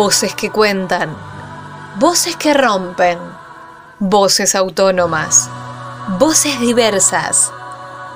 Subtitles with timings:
[0.00, 1.12] Voces que cuentan,
[1.96, 3.18] voces que rompen,
[3.98, 5.50] voces autónomas,
[6.20, 7.50] voces diversas,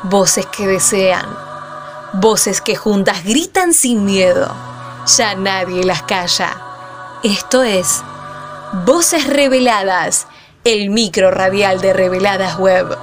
[0.04, 1.26] voces que desean,
[2.12, 4.48] voces que juntas gritan sin miedo.
[5.16, 6.56] Ya nadie las calla.
[7.24, 8.04] Esto es
[8.84, 10.28] Voces Reveladas,
[10.62, 12.96] el micro radial de Reveladas Web,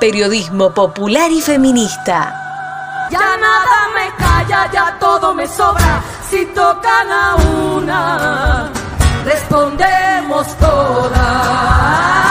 [0.00, 2.43] periodismo popular y feminista.
[3.10, 6.02] Ya nada me calla, ya todo me sobra.
[6.22, 8.70] Si tocan a una,
[9.24, 12.24] respondemos todas.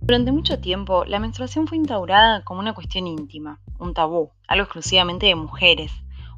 [0.00, 5.26] Durante mucho tiempo, la menstruación fue instaurada como una cuestión íntima, un tabú, algo exclusivamente
[5.26, 5.92] de mujeres,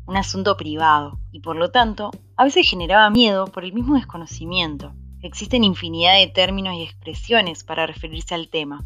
[0.04, 4.92] un asunto privado, y por lo tanto, a veces generaba miedo por el mismo desconocimiento.
[5.22, 8.84] Existen infinidad de términos y expresiones para referirse al tema,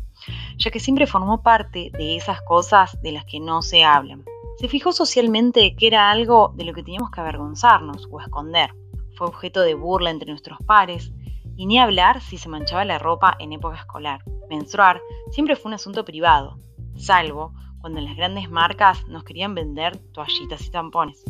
[0.58, 4.22] ya que siempre formó parte de esas cosas de las que no se hablan.
[4.58, 8.70] Se fijó socialmente que era algo de lo que teníamos que avergonzarnos o esconder.
[9.16, 11.11] Fue objeto de burla entre nuestros pares,
[11.56, 14.22] y ni hablar si se manchaba la ropa en época escolar.
[14.50, 16.58] Menstruar siempre fue un asunto privado,
[16.96, 21.24] salvo cuando las grandes marcas nos querían vender toallitas y tampones.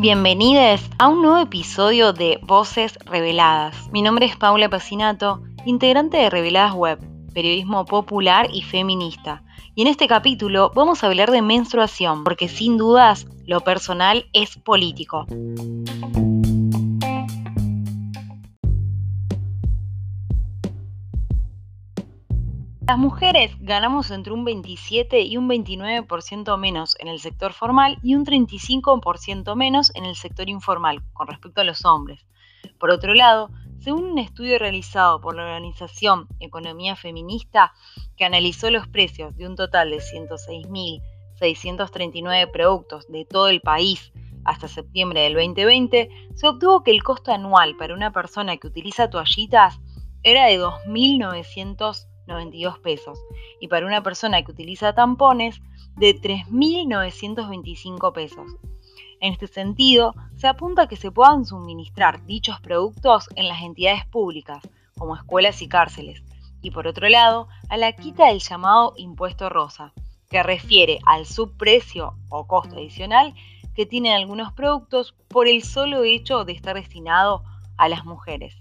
[0.00, 3.90] Bienvenidos a un nuevo episodio de Voces Reveladas.
[3.92, 7.00] Mi nombre es Paula Pacinato, integrante de Reveladas Web,
[7.34, 9.42] periodismo popular y feminista
[9.74, 14.56] y en este capítulo vamos a hablar de menstruación, porque sin dudas lo personal es
[14.56, 15.26] político.
[22.90, 28.16] Las mujeres ganamos entre un 27 y un 29% menos en el sector formal y
[28.16, 32.26] un 35% menos en el sector informal con respecto a los hombres.
[32.80, 33.48] Por otro lado,
[33.78, 37.72] según un estudio realizado por la organización Economía Feminista,
[38.16, 44.12] que analizó los precios de un total de 106.639 productos de todo el país
[44.44, 49.10] hasta septiembre del 2020, se obtuvo que el costo anual para una persona que utiliza
[49.10, 49.78] toallitas
[50.24, 50.58] era de
[52.30, 53.18] 2.992 pesos
[53.60, 55.60] y para una persona que utiliza tampones
[55.96, 58.56] de 3.925 pesos.
[59.20, 64.06] En este sentido, se apunta a que se puedan suministrar dichos productos en las entidades
[64.06, 64.62] públicas,
[64.96, 66.22] como escuelas y cárceles,
[66.62, 69.92] y por otro lado, a la quita del llamado impuesto rosa,
[70.30, 73.34] que refiere al subprecio o costo adicional
[73.74, 77.44] que tienen algunos productos por el solo hecho de estar destinado
[77.76, 78.56] a las mujeres.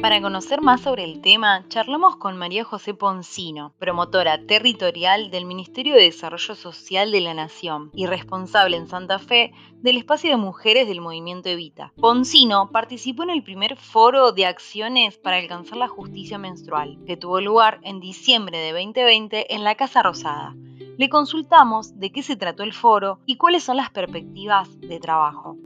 [0.00, 5.94] Para conocer más sobre el tema, charlamos con María José Poncino, promotora territorial del Ministerio
[5.94, 10.86] de Desarrollo Social de la Nación y responsable en Santa Fe del espacio de mujeres
[10.86, 11.92] del movimiento Evita.
[11.96, 17.40] Poncino participó en el primer foro de acciones para alcanzar la justicia menstrual, que tuvo
[17.40, 20.54] lugar en diciembre de 2020 en la Casa Rosada.
[20.96, 25.56] Le consultamos de qué se trató el foro y cuáles son las perspectivas de trabajo.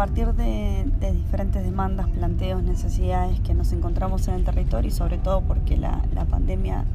[0.00, 5.42] Partir de, diferentes demandas, planteos, necesidades que nos encontramos en el territorio y sobre todo
[5.42, 6.00] porque la,
[6.30, 6.86] pandemia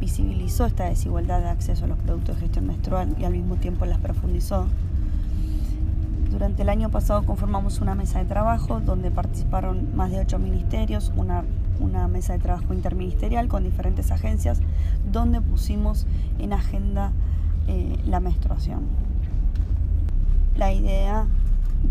[0.00, 3.84] visibilizó esta desigualdad de acceso a los productos de gestión menstrual y al mismo tiempo
[3.84, 4.68] las profundizó.
[6.30, 11.12] Durante el año pasado conformamos una mesa de trabajo donde participaron más de ocho ministerios,
[11.14, 11.44] una,
[12.08, 14.62] mesa de trabajo interministerial con diferentes agencias,
[15.12, 16.06] donde pusimos
[16.38, 17.12] en agenda
[17.66, 18.80] eh, la menstruación.
[20.56, 21.26] La idea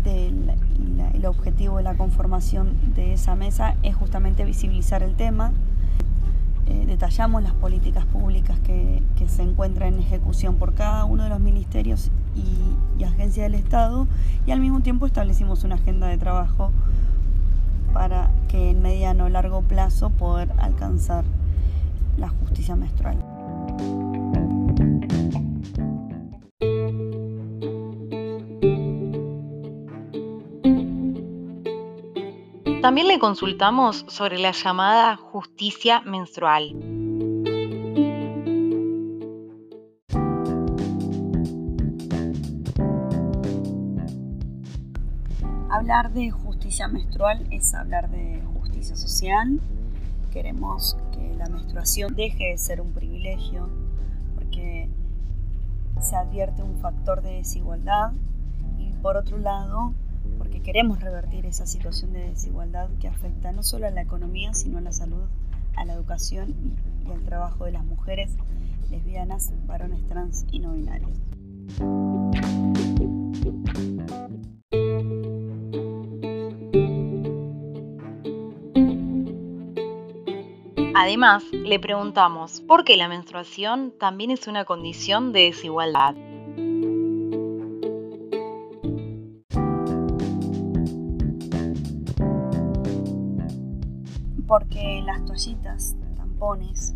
[0.06, 5.52] el objetivo de la conformación de esa mesa es justamente visibilizar el tema.
[6.66, 11.40] Eh, detallamos las políticas públicas que, se encuentran en ejecución por cada uno de los
[11.40, 14.06] ministerios y, y agencias del Estado
[14.46, 16.70] y al mismo tiempo establecimos una agenda de trabajo
[17.92, 21.24] para que en mediano o largo plazo poder alcanzar
[22.18, 23.18] la justicia menstrual.
[32.86, 36.70] También le consultamos sobre la llamada justicia menstrual.
[45.68, 49.60] Hablar de justicia menstrual es hablar de justicia social.
[50.32, 53.68] Queremos que la menstruación deje de ser un privilegio
[54.36, 54.88] porque
[56.00, 58.12] se advierte un factor de desigualdad
[58.78, 59.92] y por otro lado
[60.62, 64.80] queremos revertir esa situación de desigualdad que afecta no solo a la economía, sino a
[64.80, 65.24] la salud,
[65.76, 66.54] a la educación
[67.06, 68.36] y, al trabajo de las mujeres
[68.90, 71.10] lesbianas, varones trans y no binarios.
[80.98, 86.16] Además, le preguntamos por qué la menstruación también es una condición de desigualdad.
[94.46, 96.94] Porque las toallitas, tampones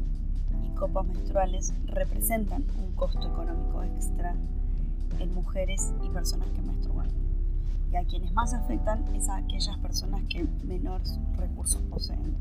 [0.65, 4.35] y copas menstruales representan un costo económico extra
[5.19, 7.09] en mujeres y personas que menstruan.
[7.93, 12.37] Y a quienes más afectan es a aquellas personas que menores recursos poseen.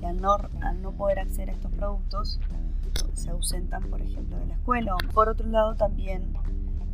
[0.00, 2.40] Y al no, al no poder acceder a estos productos,
[3.12, 4.96] se ausentan, por ejemplo, de la escuela.
[5.12, 6.32] Por otro lado, también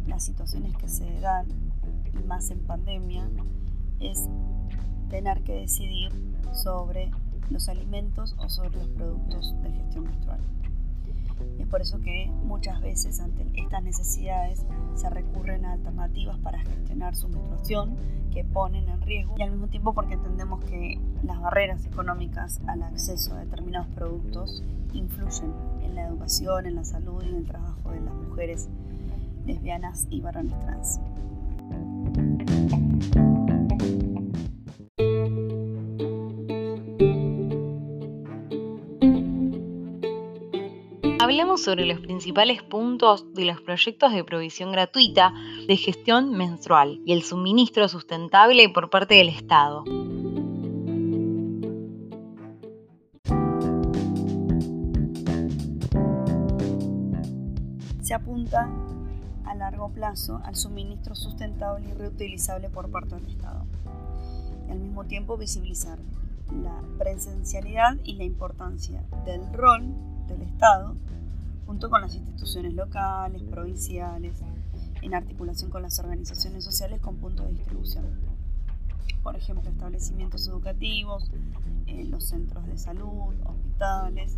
[0.06, 1.46] las situaciones que se dan,
[2.12, 3.28] y más en pandemia,
[3.98, 4.28] es
[5.08, 6.12] tener que decidir
[6.52, 7.10] sobre
[7.50, 10.40] los alimentos o sobre los productos de gestión menstrual.
[11.58, 16.58] Y es por eso que muchas veces ante estas necesidades se recurren a alternativas para
[16.60, 17.96] gestionar su menstruación
[18.30, 22.82] que ponen en riesgo y al mismo tiempo porque entendemos que las barreras económicas al
[22.82, 24.62] acceso a determinados productos
[24.92, 25.52] influyen
[25.82, 28.68] en la educación, en la salud y en el trabajo de las mujeres
[29.46, 31.00] lesbianas y varones trans.
[41.30, 45.32] Hablemos sobre los principales puntos de los proyectos de provisión gratuita
[45.68, 49.84] de gestión menstrual y el suministro sustentable por parte del Estado.
[58.02, 58.68] Se apunta
[59.44, 63.66] a largo plazo al suministro sustentable y reutilizable por parte del Estado.
[64.66, 66.00] Y al mismo tiempo visibilizar
[66.60, 69.94] la presencialidad y la importancia del rol
[70.26, 70.96] del Estado
[71.70, 74.42] junto con las instituciones locales, provinciales,
[75.02, 78.06] en articulación con las organizaciones sociales con puntos de distribución.
[79.22, 81.30] Por ejemplo, establecimientos educativos,
[81.86, 84.36] eh, los centros de salud, hospitales.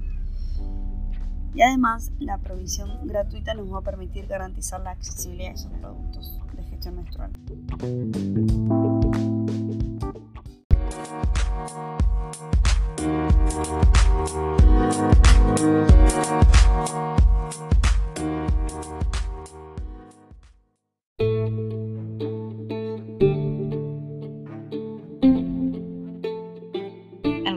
[1.55, 6.39] Y además, la provisión gratuita nos va a permitir garantizar la accesibilidad a esos productos
[6.55, 7.31] de gestión menstrual.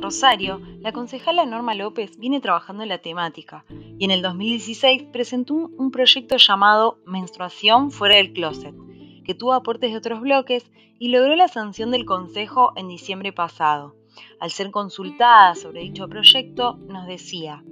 [0.05, 3.65] Rosario, la concejala Norma López viene trabajando en la temática
[3.97, 8.75] y en el 2016 presentó un proyecto llamado Menstruación fuera del closet,
[9.25, 13.95] que tuvo aportes de otros bloques y logró la sanción del Consejo en diciembre pasado.
[14.39, 17.63] Al ser consultada sobre dicho proyecto, nos decía,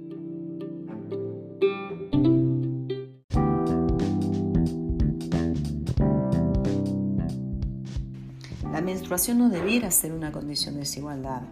[8.72, 11.42] La menstruación no debiera ser una condición de desigualdad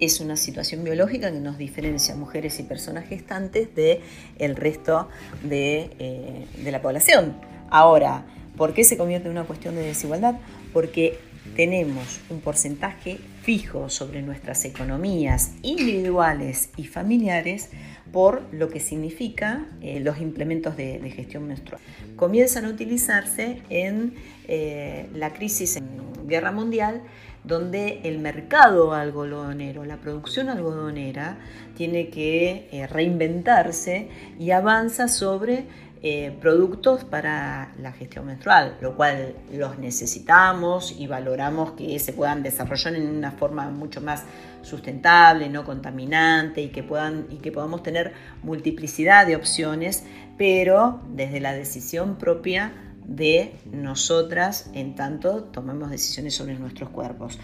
[0.00, 4.00] es una situación biológica que nos diferencia mujeres y personas gestantes del
[4.38, 5.08] el resto
[5.42, 7.36] de, de la población.
[7.70, 8.24] Ahora,
[8.56, 10.36] ¿por qué se convierte en una cuestión de desigualdad?
[10.72, 11.18] Porque
[11.56, 17.70] tenemos un porcentaje fijo sobre nuestras economías individuales y familiares
[18.14, 21.80] por lo que significa eh, los implementos de, gestión menstrual.
[22.14, 24.14] Comienzan a utilizarse en
[24.46, 25.84] eh, la crisis en
[26.28, 27.02] guerra mundial,
[27.44, 31.38] donde el mercado algodonero, la producción algodonera,
[31.76, 34.08] tiene que eh, reinventarse
[34.38, 35.66] y avanza sobre
[36.06, 42.42] eh, productos para la gestión menstrual, lo cual los necesitamos y valoramos que se puedan
[42.42, 44.24] desarrollar en una forma mucho más
[44.60, 50.04] sustentable, no contaminante y que, puedan, y que podamos tener multiplicidad de opciones,
[50.36, 52.72] pero desde la decisión propia
[53.06, 57.38] de nosotras en tanto tomemos decisiones sobre nuestros cuerpos.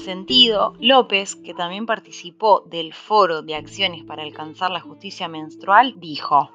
[0.00, 6.50] sentido, López, que también participó del Foro de Acciones para Alcanzar la Justicia Menstrual, dijo,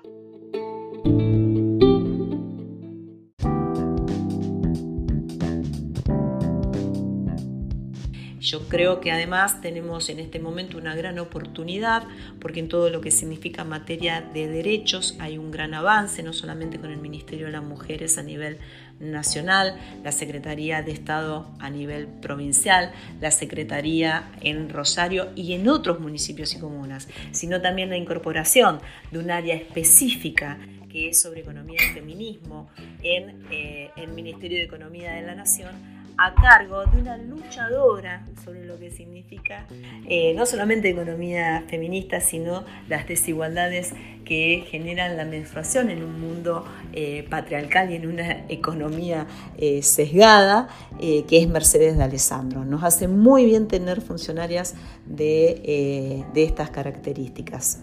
[8.46, 12.04] Yo creo que además tenemos en este momento una gran oportunidad
[12.40, 16.80] porque en todo lo que significa materia de derechos hay un gran avance, no solamente
[16.80, 18.60] con el Ministerio de las Mujeres a nivel
[19.00, 26.00] nacional, la Secretaría de Estado a nivel provincial, la Secretaría en Rosario y en otros
[26.00, 31.80] municipios y comunas, sino también la incorporación de un área específica que es sobre economía
[31.84, 32.70] y feminismo
[33.02, 38.66] en eh, el Ministerio de Economía de la Nación a cargo de una luchadora sobre
[38.66, 39.68] lo que significa
[40.08, 43.94] eh, no solamente economía feminista, sino las desigualdades
[44.24, 50.68] que generan la menstruación en un mundo eh, patriarcal y en una economía eh, sesgada,
[51.00, 52.66] que es Mercedes de Alessandro.
[52.66, 57.80] Nos hace muy bien tener funcionarias de estas características.